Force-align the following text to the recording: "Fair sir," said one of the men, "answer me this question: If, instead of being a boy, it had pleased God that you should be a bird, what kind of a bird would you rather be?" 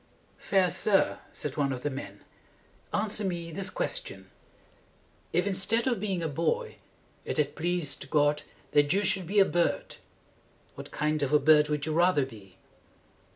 "Fair 0.39 0.71
sir," 0.71 1.19
said 1.31 1.55
one 1.57 1.71
of 1.71 1.83
the 1.83 1.89
men, 1.91 2.23
"answer 2.91 3.23
me 3.23 3.51
this 3.51 3.69
question: 3.69 4.31
If, 5.31 5.45
instead 5.45 5.85
of 5.85 5.99
being 5.99 6.23
a 6.23 6.27
boy, 6.27 6.77
it 7.23 7.37
had 7.37 7.55
pleased 7.55 8.09
God 8.09 8.41
that 8.71 8.91
you 8.93 9.03
should 9.03 9.27
be 9.27 9.37
a 9.37 9.45
bird, 9.45 9.97
what 10.73 10.89
kind 10.89 11.21
of 11.21 11.33
a 11.33 11.39
bird 11.39 11.69
would 11.69 11.85
you 11.85 11.93
rather 11.93 12.25
be?" 12.25 12.57